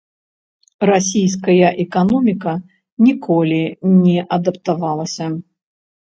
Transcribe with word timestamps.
Расійская 0.89 1.67
эканоміка 1.83 2.55
ніколі 3.09 3.61
не 4.01 4.17
адаптавалася. 4.41 5.31